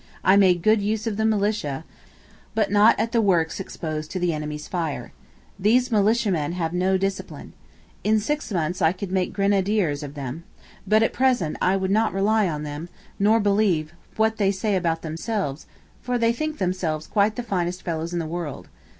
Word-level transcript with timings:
I 0.23 0.35
made 0.35 0.63
good 0.63 0.81
use 0.81 1.05
of 1.05 1.15
the 1.17 1.25
militia, 1.25 1.85
but 2.55 2.71
not 2.71 2.99
at 2.99 3.11
the 3.11 3.21
works 3.21 3.59
exposed 3.59 4.09
to 4.09 4.19
the 4.19 4.33
enemy's 4.33 4.67
fire. 4.67 5.11
These 5.59 5.91
militiamen 5.91 6.53
have 6.53 6.73
no 6.73 6.97
discipline. 6.97 7.53
In 8.03 8.19
six 8.19 8.51
months 8.51 8.81
I 8.81 8.93
could 8.93 9.11
make 9.11 9.31
grenadiers 9.31 10.01
of 10.01 10.15
them. 10.15 10.43
But 10.87 11.03
at 11.03 11.13
present 11.13 11.55
I 11.61 11.77
would 11.77 11.91
not 11.91 12.13
rely 12.15 12.47
on 12.49 12.63
them, 12.63 12.89
nor 13.19 13.39
believe 13.39 13.93
what 14.15 14.37
they 14.37 14.49
say 14.49 14.75
about 14.75 15.03
themselves; 15.03 15.67
for 16.01 16.17
they 16.17 16.33
think 16.33 16.57
themselves 16.57 17.05
quite 17.05 17.35
the 17.35 17.43
finest 17.43 17.83
fellows 17.83 18.11
in 18.11 18.17
the 18.17 18.25
world. 18.25 18.69